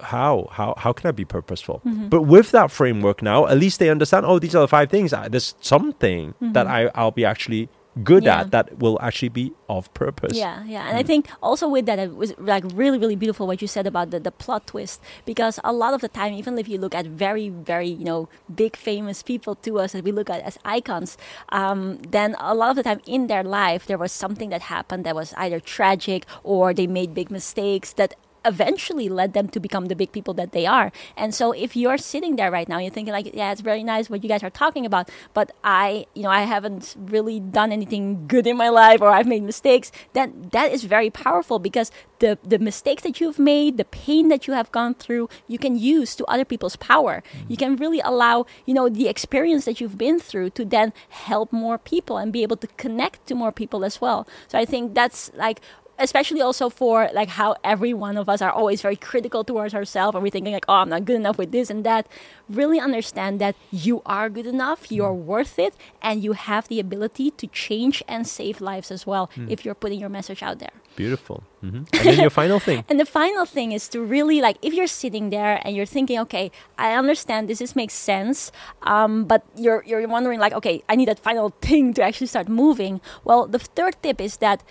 how 0.00 0.48
how 0.52 0.74
how 0.76 0.92
can 0.92 1.08
I 1.08 1.12
be 1.12 1.24
purposeful? 1.24 1.80
Mm-hmm. 1.84 2.08
But 2.08 2.22
with 2.22 2.50
that 2.52 2.70
framework 2.70 3.22
now, 3.22 3.46
at 3.46 3.58
least 3.58 3.80
they 3.80 3.90
understand. 3.90 4.26
Oh, 4.26 4.38
these 4.38 4.54
are 4.54 4.60
the 4.60 4.68
five 4.68 4.90
things. 4.90 5.12
I, 5.12 5.26
there's 5.28 5.54
something 5.60 6.34
mm-hmm. 6.34 6.52
that 6.52 6.66
I 6.66 6.90
I'll 6.94 7.10
be 7.10 7.24
actually 7.24 7.68
good 8.04 8.24
Yeah. 8.24 8.40
at 8.40 8.50
that 8.50 8.78
will 8.78 8.98
actually 9.00 9.28
be 9.30 9.52
of 9.68 9.92
purpose. 9.94 10.36
Yeah, 10.36 10.64
yeah. 10.64 10.88
And 10.88 10.96
I 10.96 11.02
think 11.02 11.28
also 11.42 11.68
with 11.68 11.86
that, 11.86 11.98
it 11.98 12.16
was 12.16 12.32
like 12.38 12.64
really, 12.74 12.98
really 12.98 13.16
beautiful 13.16 13.46
what 13.46 13.60
you 13.60 13.68
said 13.68 13.86
about 13.86 14.10
the, 14.10 14.20
the 14.20 14.30
plot 14.30 14.66
twist. 14.66 15.00
Because 15.24 15.60
a 15.64 15.72
lot 15.72 15.94
of 15.94 16.00
the 16.00 16.08
time, 16.08 16.32
even 16.34 16.58
if 16.58 16.68
you 16.68 16.78
look 16.78 16.94
at 16.94 17.06
very, 17.06 17.48
very, 17.48 17.88
you 17.88 18.04
know, 18.04 18.28
big 18.54 18.76
famous 18.76 19.22
people 19.22 19.54
to 19.56 19.78
us 19.78 19.92
that 19.92 20.04
we 20.04 20.12
look 20.12 20.30
at 20.30 20.40
as 20.42 20.58
icons, 20.64 21.16
um, 21.50 21.98
then 22.08 22.36
a 22.38 22.54
lot 22.54 22.70
of 22.70 22.76
the 22.76 22.82
time 22.82 23.00
in 23.06 23.26
their 23.26 23.42
life, 23.44 23.86
there 23.86 23.98
was 23.98 24.12
something 24.12 24.48
that 24.50 24.62
happened 24.62 25.04
that 25.04 25.14
was 25.14 25.34
either 25.36 25.60
tragic 25.60 26.24
or 26.42 26.72
they 26.72 26.86
made 26.86 27.14
big 27.14 27.30
mistakes 27.30 27.92
that 27.94 28.14
eventually 28.44 29.08
led 29.08 29.32
them 29.32 29.48
to 29.48 29.60
become 29.60 29.86
the 29.86 29.96
big 29.96 30.12
people 30.12 30.34
that 30.34 30.52
they 30.52 30.66
are. 30.66 30.92
And 31.16 31.34
so 31.34 31.52
if 31.52 31.76
you're 31.76 31.98
sitting 31.98 32.36
there 32.36 32.50
right 32.50 32.68
now, 32.68 32.78
you're 32.78 32.90
thinking 32.90 33.12
like, 33.12 33.34
yeah, 33.34 33.52
it's 33.52 33.60
very 33.60 33.82
nice 33.82 34.08
what 34.08 34.22
you 34.22 34.28
guys 34.28 34.42
are 34.42 34.50
talking 34.50 34.86
about, 34.86 35.10
but 35.34 35.52
I, 35.64 36.06
you 36.14 36.22
know, 36.22 36.30
I 36.30 36.42
haven't 36.42 36.96
really 36.98 37.40
done 37.40 37.72
anything 37.72 38.26
good 38.26 38.46
in 38.46 38.56
my 38.56 38.68
life 38.68 39.00
or 39.00 39.10
I've 39.10 39.26
made 39.26 39.42
mistakes, 39.42 39.92
then 40.12 40.48
that 40.52 40.72
is 40.72 40.84
very 40.84 41.10
powerful 41.10 41.58
because 41.58 41.90
the 42.18 42.38
the 42.42 42.58
mistakes 42.58 43.02
that 43.02 43.20
you've 43.20 43.38
made, 43.38 43.76
the 43.76 43.84
pain 43.84 44.28
that 44.28 44.46
you 44.46 44.54
have 44.54 44.70
gone 44.72 44.94
through, 44.94 45.28
you 45.46 45.58
can 45.58 45.78
use 45.78 46.16
to 46.16 46.24
other 46.26 46.44
people's 46.44 46.76
power. 46.76 47.22
You 47.48 47.56
can 47.56 47.76
really 47.76 48.00
allow, 48.00 48.46
you 48.66 48.74
know, 48.74 48.88
the 48.88 49.08
experience 49.08 49.64
that 49.66 49.80
you've 49.80 49.98
been 49.98 50.18
through 50.18 50.50
to 50.50 50.64
then 50.64 50.92
help 51.08 51.52
more 51.52 51.78
people 51.78 52.16
and 52.18 52.32
be 52.32 52.42
able 52.42 52.56
to 52.56 52.66
connect 52.76 53.26
to 53.28 53.34
more 53.34 53.52
people 53.52 53.84
as 53.84 54.00
well. 54.00 54.26
So 54.48 54.58
I 54.58 54.64
think 54.64 54.94
that's 54.94 55.30
like 55.34 55.60
especially 55.98 56.40
also 56.40 56.68
for 56.68 57.08
like 57.12 57.28
how 57.28 57.56
every 57.64 57.92
one 57.92 58.16
of 58.16 58.28
us 58.28 58.40
are 58.40 58.50
always 58.50 58.82
very 58.82 58.96
critical 58.96 59.44
towards 59.44 59.74
ourselves 59.74 60.14
and 60.14 60.22
we're 60.22 60.30
thinking 60.30 60.52
like 60.52 60.64
oh 60.68 60.74
i'm 60.74 60.88
not 60.88 61.04
good 61.04 61.16
enough 61.16 61.38
with 61.38 61.52
this 61.52 61.70
and 61.70 61.84
that 61.84 62.06
really 62.48 62.78
understand 62.80 63.40
that 63.40 63.54
you 63.70 64.02
are 64.06 64.28
good 64.28 64.46
enough 64.46 64.90
you're 64.90 65.12
worth 65.14 65.58
it 65.58 65.74
and 66.02 66.22
you 66.22 66.32
have 66.32 66.68
the 66.68 66.80
ability 66.80 67.30
to 67.32 67.46
change 67.48 68.02
and 68.08 68.26
save 68.26 68.60
lives 68.60 68.90
as 68.90 69.06
well 69.06 69.30
if 69.48 69.64
you're 69.64 69.74
putting 69.74 70.00
your 70.00 70.08
message 70.08 70.42
out 70.42 70.58
there 70.58 70.72
Beautiful. 70.98 71.44
hmm 71.60 71.86
And 71.92 72.04
then 72.04 72.18
your 72.18 72.30
final 72.30 72.58
thing. 72.58 72.84
and 72.88 72.98
the 72.98 73.06
final 73.06 73.46
thing 73.46 73.70
is 73.70 73.88
to 73.90 74.02
really 74.02 74.40
like 74.40 74.56
if 74.62 74.74
you're 74.74 74.88
sitting 74.88 75.30
there 75.30 75.62
and 75.62 75.76
you're 75.76 75.86
thinking, 75.86 76.18
okay, 76.26 76.50
I 76.76 76.94
understand 76.94 77.48
this, 77.48 77.60
this 77.60 77.76
makes 77.76 77.94
sense, 77.94 78.50
um, 78.82 79.24
but 79.24 79.44
you're 79.54 79.84
you're 79.86 80.02
wondering 80.08 80.40
like, 80.40 80.52
okay, 80.54 80.82
I 80.88 80.96
need 80.96 81.06
that 81.06 81.20
final 81.20 81.50
thing 81.62 81.94
to 81.94 82.02
actually 82.02 82.26
start 82.26 82.48
moving. 82.48 83.00
Well, 83.22 83.46
the 83.46 83.60
third 83.60 83.94
tip 84.02 84.20
is 84.20 84.38
that 84.38 84.64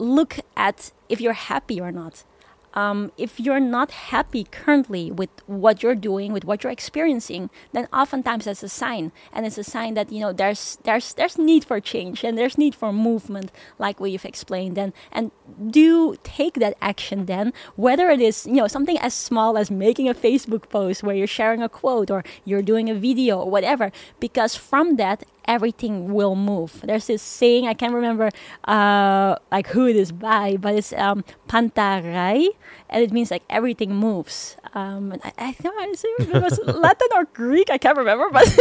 look 0.00 0.38
at 0.56 0.92
if 1.08 1.20
you're 1.20 1.32
happy 1.32 1.80
or 1.80 1.92
not. 1.92 2.24
Um, 2.72 3.10
if 3.18 3.40
you're 3.40 3.58
not 3.58 3.90
happy 3.90 4.44
currently 4.44 5.10
with 5.10 5.30
what 5.46 5.82
you're 5.82 5.96
doing, 5.96 6.32
with 6.32 6.44
what 6.44 6.62
you're 6.62 6.70
experiencing, 6.70 7.50
then 7.72 7.88
oftentimes 7.92 8.44
that's 8.44 8.62
a 8.62 8.68
sign, 8.68 9.10
and 9.32 9.44
it's 9.44 9.58
a 9.58 9.64
sign 9.64 9.94
that 9.94 10.12
you 10.12 10.20
know 10.20 10.32
there's 10.32 10.78
there's 10.84 11.12
there's 11.14 11.36
need 11.36 11.64
for 11.64 11.80
change 11.80 12.22
and 12.22 12.38
there's 12.38 12.56
need 12.56 12.76
for 12.76 12.92
movement, 12.92 13.50
like 13.80 13.98
we've 13.98 14.24
explained. 14.24 14.78
And 14.78 14.92
and 15.10 15.32
do 15.68 16.14
take 16.22 16.54
that 16.60 16.76
action 16.80 17.26
then, 17.26 17.52
whether 17.74 18.08
it 18.08 18.20
is 18.20 18.46
you 18.46 18.62
know 18.62 18.68
something 18.68 18.98
as 18.98 19.14
small 19.14 19.58
as 19.58 19.68
making 19.68 20.08
a 20.08 20.14
Facebook 20.14 20.68
post 20.68 21.02
where 21.02 21.16
you're 21.16 21.26
sharing 21.26 21.62
a 21.62 21.68
quote 21.68 22.08
or 22.08 22.22
you're 22.44 22.62
doing 22.62 22.88
a 22.88 22.94
video 22.94 23.40
or 23.40 23.50
whatever, 23.50 23.90
because 24.20 24.54
from 24.54 24.94
that 24.94 25.24
everything 25.46 26.12
will 26.12 26.36
move. 26.36 26.80
There's 26.84 27.06
this 27.06 27.22
saying 27.22 27.66
I 27.66 27.74
can't 27.74 27.94
remember 27.94 28.30
uh, 28.64 29.36
like 29.50 29.68
who 29.68 29.86
it 29.86 29.96
is 29.96 30.12
by, 30.12 30.56
but 30.56 30.74
it's 30.74 30.92
um, 30.92 31.24
panta 31.48 32.00
rhei, 32.04 32.48
and 32.88 33.02
it 33.02 33.12
means 33.12 33.30
like 33.30 33.42
everything 33.50 33.94
moves. 33.94 34.56
Um, 34.74 35.12
and 35.12 35.20
I, 35.24 35.32
I 35.38 35.52
thought 35.52 35.74
it 35.78 36.42
was 36.42 36.58
Latin 36.64 37.08
or 37.14 37.24
Greek. 37.24 37.70
I 37.70 37.78
can't 37.78 37.98
remember, 37.98 38.30
but 38.30 38.46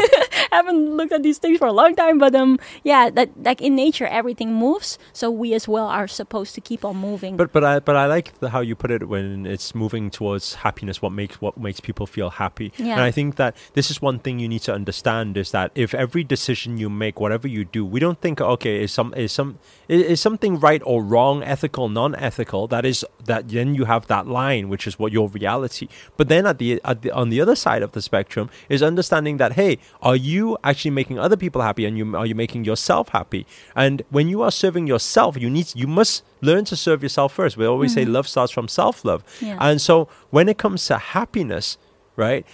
I 0.52 0.56
haven't 0.56 0.98
looked 0.98 1.12
at 1.12 1.24
these 1.24 1.38
things 1.38 1.60
for 1.60 1.68
a 1.68 1.74
long 1.74 1.96
time. 1.96 2.18
But 2.18 2.34
um, 2.36 2.60
yeah, 2.84 3.10
that 3.12 3.30
like 3.44 3.62
in 3.62 3.76
nature 3.76 4.08
everything 4.08 4.56
moves, 4.56 4.98
so 5.14 5.30
we 5.30 5.54
as 5.54 5.68
well 5.68 5.86
are 5.86 6.08
supposed 6.08 6.56
to 6.56 6.62
keep 6.62 6.84
on 6.84 6.98
moving. 6.98 7.38
But 7.38 7.52
but 7.52 7.64
I 7.64 7.80
but 7.80 7.96
I 7.96 8.08
like 8.08 8.40
the, 8.40 8.50
how 8.50 8.62
you 8.62 8.76
put 8.76 8.92
it 8.92 9.08
when 9.08 9.46
it's 9.46 9.76
moving 9.76 10.10
towards 10.10 10.56
happiness. 10.56 11.02
What 11.02 11.12
makes 11.12 11.40
what 11.42 11.58
makes 11.58 11.80
people 11.80 12.08
feel 12.08 12.32
happy. 12.32 12.74
Yeah. 12.78 12.94
And 12.94 13.02
I 13.02 13.12
think 13.12 13.36
that 13.36 13.56
this 13.74 13.92
is 13.92 14.02
one 14.02 14.20
thing 14.20 14.40
you 14.40 14.48
need 14.48 14.64
to 14.64 14.74
understand 14.74 15.38
is 15.38 15.52
that 15.52 15.72
if 15.76 15.94
every 15.94 16.24
decision 16.24 16.78
you 16.80 16.90
make, 16.90 17.20
whatever 17.20 17.48
you 17.48 17.66
do, 17.66 17.86
we 17.86 18.00
don't 18.00 18.20
think 18.22 18.42
okay 18.42 18.84
is 18.84 18.92
some 18.92 19.14
is 19.16 19.32
some 19.32 19.60
is, 19.88 20.04
is 20.04 20.22
something 20.22 20.60
right 20.60 20.82
or 20.86 21.04
wrong, 21.04 21.44
ethical, 21.44 21.90
non-ethical. 21.90 22.68
That 22.68 22.86
is 22.86 23.06
that 23.26 23.50
then 23.50 23.76
you 23.76 23.86
have 23.86 24.08
that 24.08 24.28
line, 24.28 24.70
which 24.70 24.88
is 24.88 24.98
what 24.98 25.12
your 25.12 25.28
reality. 25.30 25.88
But 26.18 26.30
then 26.30 26.46
at 26.46 26.58
the, 26.58 26.82
at 26.84 27.02
the 27.02 27.12
on 27.12 27.30
the 27.30 27.42
other 27.42 27.56
side 27.56 27.82
of 27.82 27.92
the 27.92 28.02
spectrum 28.02 28.50
is 28.70 28.82
understanding 28.82 29.38
that 29.38 29.54
hey, 29.54 29.78
are 30.02 30.16
you 30.16 30.58
actually 30.64 30.92
making 30.92 31.20
other 31.20 31.38
people 31.38 31.62
happy, 31.62 31.86
and 31.86 31.98
you 31.98 32.16
are 32.16 32.26
you 32.26 32.36
making 32.36 32.66
yourself 32.66 33.10
happy? 33.10 33.46
And 33.76 34.02
when 34.10 34.30
you 34.30 34.42
are 34.42 34.52
serving 34.52 34.88
yourself, 34.88 35.38
you 35.38 35.50
need 35.50 35.74
you 35.76 35.88
must 35.88 36.24
learn 36.42 36.66
to 36.66 36.76
serve 36.76 37.04
yourself 37.04 37.34
first. 37.34 37.58
We 37.58 37.66
always 37.66 37.94
say 37.94 38.04
mm-hmm. 38.04 38.14
love 38.14 38.28
starts 38.28 38.52
from 38.52 38.68
self-love. 38.68 39.24
Yeah. 39.42 39.58
And 39.60 39.82
so 39.82 40.08
when 40.30 40.48
it 40.48 40.58
comes 40.58 40.86
to 40.88 40.98
happiness, 40.98 41.78
right? 42.16 42.46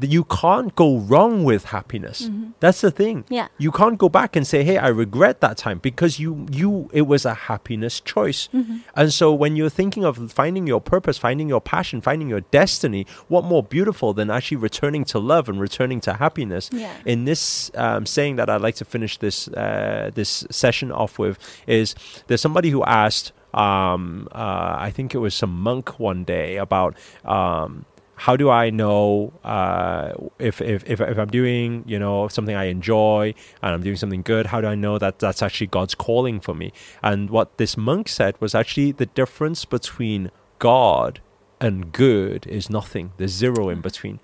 You 0.00 0.24
can't 0.24 0.74
go 0.74 0.98
wrong 0.98 1.44
with 1.44 1.66
happiness. 1.66 2.30
That's 2.60 2.80
the 2.82 2.90
thing. 2.90 3.24
Yeah. 3.28 3.48
You 3.58 3.72
can't 3.72 3.98
go 3.98 4.08
back 4.08 4.36
and 4.36 4.46
say, 4.46 4.62
"Hey, 4.62 4.76
I 4.78 4.88
regret 4.88 5.40
that 5.40 5.56
time," 5.56 5.78
because 5.78 6.20
you 6.20 6.46
you 6.50 6.88
it 6.92 7.02
was 7.02 7.24
a 7.24 7.34
happiness 7.34 8.00
choice. 8.00 8.48
And 8.94 9.12
so 9.12 9.32
when 9.32 9.56
you're 9.56 9.70
thinking 9.70 10.04
of 10.04 10.30
finding 10.32 10.66
your 10.66 10.80
purpose, 10.80 11.18
finding 11.18 11.48
your 11.48 11.60
passion, 11.60 12.00
finding 12.00 12.28
your 12.28 12.42
destiny, 12.42 13.06
what 13.28 13.44
more 13.44 13.62
beautiful 13.62 14.12
than 14.12 14.30
actually 14.30 14.58
returning 14.58 15.04
to 15.06 15.18
love 15.18 15.48
and 15.48 15.60
returning 15.60 16.00
to 16.02 16.14
happiness? 16.14 16.70
Yeah. 16.72 16.92
In 17.04 17.24
this 17.24 17.70
um, 17.74 18.06
saying 18.06 18.36
that 18.36 18.48
I'd 18.48 18.60
like 18.60 18.76
to 18.76 18.84
finish 18.84 19.18
this 19.18 19.48
uh, 19.48 20.10
this 20.14 20.44
session 20.50 20.92
off 20.92 21.18
with 21.18 21.38
is 21.66 21.94
there's 22.28 22.40
somebody 22.40 22.70
who 22.70 22.84
asked 22.84 23.32
um, 23.54 24.28
uh, 24.32 24.76
I 24.78 24.90
think 24.94 25.14
it 25.14 25.18
was 25.18 25.34
some 25.34 25.50
monk 25.50 25.98
one 25.98 26.24
day 26.24 26.56
about 26.56 26.96
um, 27.24 27.86
how 28.18 28.36
do 28.36 28.50
I 28.50 28.70
know 28.70 29.32
uh, 29.44 30.12
if, 30.38 30.60
if, 30.60 30.84
if, 30.88 31.00
if 31.00 31.18
I'm 31.18 31.28
doing 31.28 31.84
you 31.86 31.98
know 31.98 32.28
something 32.28 32.54
I 32.54 32.64
enjoy 32.64 33.34
and 33.62 33.74
I'm 33.74 33.82
doing 33.82 33.96
something 33.96 34.22
good? 34.22 34.46
How 34.46 34.60
do 34.60 34.66
I 34.66 34.74
know 34.74 34.98
that 34.98 35.18
that's 35.18 35.42
actually 35.42 35.68
God's 35.68 35.94
calling 35.94 36.40
for 36.40 36.54
me? 36.54 36.72
And 37.02 37.30
what 37.30 37.56
this 37.58 37.76
monk 37.76 38.08
said 38.08 38.34
was 38.40 38.54
actually 38.54 38.92
the 38.92 39.06
difference 39.06 39.64
between 39.64 40.30
God 40.58 41.20
and 41.60 41.92
good 41.92 42.46
is 42.46 42.68
nothing. 42.68 43.12
There's 43.16 43.32
zero 43.32 43.68
in 43.68 43.80
between. 43.80 44.20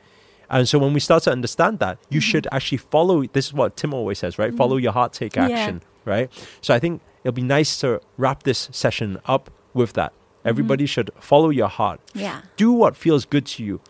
And 0.50 0.68
so 0.68 0.78
when 0.78 0.92
we 0.92 1.00
start 1.00 1.22
to 1.24 1.32
understand 1.32 1.78
that, 1.78 1.98
you 2.10 2.20
should 2.20 2.46
actually 2.52 2.78
follow. 2.78 3.24
This 3.24 3.46
is 3.46 3.52
what 3.54 3.76
Tim 3.76 3.94
always 3.94 4.18
says, 4.18 4.38
right? 4.38 4.54
Follow 4.54 4.76
your 4.76 4.92
heart, 4.92 5.12
take 5.12 5.36
Yeah. 5.36 5.46
action, 5.46 5.82
right? 6.04 6.30
So 6.60 6.74
I 6.74 6.78
think 6.78 7.00
it'll 7.24 7.32
be 7.32 7.42
nice 7.42 7.80
to 7.80 8.00
wrap 8.18 8.42
this 8.42 8.68
session 8.70 9.18
up 9.26 9.50
with 9.72 9.94
that. 9.94 10.12
Everybody 10.44 10.86
should 10.86 11.10
follow 11.18 11.50
your 11.50 11.68
heart. 11.68 12.00
yeah. 12.14 12.42
Do 12.56 12.72
what 12.72 12.96
feels 12.96 13.24
good 13.24 13.46
to 13.46 13.64
you. 13.64 13.80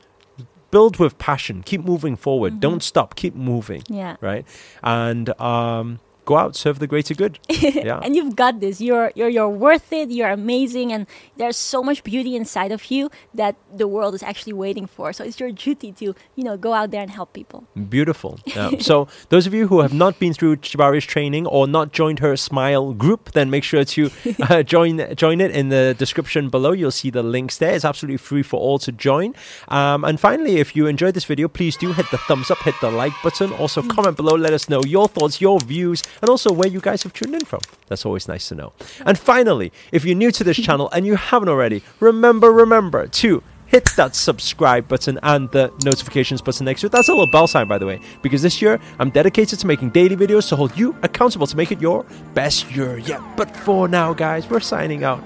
Build 0.70 0.98
with 0.98 1.18
passion. 1.18 1.62
Keep 1.62 1.84
moving 1.84 2.16
forward. 2.16 2.58
Don't 2.60 2.82
stop. 2.82 3.14
Keep 3.14 3.34
moving. 3.36 3.82
Yeah. 3.88 4.16
Right? 4.20 4.44
And 4.82 5.28
um, 5.40 6.00
go 6.24 6.36
out, 6.36 6.56
serve 6.56 6.78
the 6.78 6.86
greater 6.86 7.14
good. 7.14 7.38
Yeah. 7.74 8.00
and 8.02 8.14
you've 8.14 8.36
got 8.36 8.60
this. 8.60 8.80
You're 8.80 9.10
you're 9.14 9.28
you're 9.28 9.48
worth 9.48 9.92
it. 9.92 10.10
You're 10.10 10.30
amazing, 10.30 10.92
and 10.92 11.06
there's 11.36 11.56
so 11.56 11.82
much 11.82 12.04
beauty 12.04 12.36
inside 12.36 12.72
of 12.72 12.90
you 12.90 13.10
that 13.34 13.56
the 13.72 13.88
world 13.88 14.14
is 14.14 14.22
actually 14.22 14.52
waiting 14.52 14.86
for. 14.86 15.12
So 15.12 15.24
it's 15.24 15.40
your 15.40 15.50
duty 15.50 15.92
to 15.92 16.14
you 16.36 16.44
know 16.44 16.56
go 16.56 16.72
out 16.72 16.90
there 16.92 17.02
and 17.02 17.10
help 17.10 17.32
people. 17.32 17.64
Beautiful. 17.88 18.38
Yeah. 18.46 18.70
so, 18.78 19.08
those 19.28 19.46
of 19.46 19.54
you 19.54 19.68
who 19.68 19.80
have 19.80 19.92
not 19.92 20.18
been 20.18 20.32
through 20.34 20.56
Chibari's 20.56 21.04
training 21.04 21.46
or 21.46 21.66
not 21.66 21.92
joined 21.92 22.20
her 22.20 22.36
Smile 22.36 22.92
group, 22.94 23.32
then 23.32 23.50
make 23.50 23.64
sure 23.64 23.84
to 23.84 24.10
uh, 24.48 24.62
join 24.62 25.14
join 25.16 25.40
it 25.40 25.50
in 25.50 25.68
the 25.68 25.94
description 25.98 26.48
below. 26.48 26.72
You'll 26.72 26.90
see 26.90 27.10
the 27.10 27.22
links 27.22 27.58
there. 27.58 27.74
It's 27.74 27.84
absolutely 27.84 28.18
free 28.18 28.42
for 28.42 28.60
all 28.60 28.78
to 28.80 28.92
join. 28.92 29.34
Um, 29.68 30.04
and 30.04 30.18
finally, 30.20 30.56
if 30.58 30.76
you 30.76 30.86
enjoyed 30.86 31.14
this 31.14 31.24
video, 31.24 31.48
please 31.48 31.76
do 31.76 31.92
hit 31.92 32.10
the 32.10 32.18
thumbs 32.18 32.50
up, 32.50 32.58
hit 32.58 32.74
the 32.80 32.90
like 32.90 33.12
button. 33.22 33.52
Also, 33.52 33.82
comment 33.82 34.16
below. 34.16 34.34
Let 34.36 34.52
us 34.52 34.68
know 34.68 34.82
your 34.84 35.08
thoughts, 35.08 35.40
your 35.40 35.58
views, 35.60 36.02
and 36.20 36.28
also 36.30 36.52
where 36.52 36.68
you 36.68 36.80
guys 36.80 37.02
have 37.02 37.12
tuned 37.12 37.34
in 37.34 37.44
from. 37.44 37.60
That's 37.88 38.04
always 38.04 38.28
nice 38.28 38.48
to 38.48 38.54
know. 38.54 38.72
And 39.04 39.18
finally, 39.18 39.72
if 39.92 40.04
you're 40.04 40.16
new 40.16 40.30
to 40.32 40.44
this 40.44 40.56
channel 40.66 40.88
and 40.92 41.06
you 41.06 41.16
haven't 41.16 41.48
already, 41.48 41.82
remember, 42.00 42.52
remember 42.52 43.06
to 43.06 43.42
hit 43.66 43.90
that 43.96 44.14
subscribe 44.14 44.86
button 44.86 45.18
and 45.22 45.50
the 45.50 45.72
notifications 45.84 46.40
button 46.40 46.64
next 46.64 46.82
to 46.82 46.86
it. 46.86 46.92
That's 46.92 47.08
a 47.08 47.12
little 47.12 47.26
bell 47.26 47.46
sign, 47.46 47.66
by 47.66 47.78
the 47.78 47.86
way, 47.86 48.00
because 48.22 48.42
this 48.42 48.62
year 48.62 48.78
I'm 48.98 49.10
dedicated 49.10 49.58
to 49.58 49.66
making 49.66 49.90
daily 49.90 50.16
videos 50.16 50.48
to 50.50 50.56
hold 50.56 50.76
you 50.76 50.96
accountable 51.02 51.46
to 51.46 51.56
make 51.56 51.72
it 51.72 51.80
your 51.80 52.04
best 52.34 52.70
year 52.70 52.98
yet. 52.98 53.20
But 53.36 53.54
for 53.56 53.88
now, 53.88 54.12
guys, 54.12 54.48
we're 54.48 54.60
signing 54.60 55.02
out. 55.02 55.22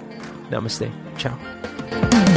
Namaste. 0.50 0.90
Ciao. 1.18 2.27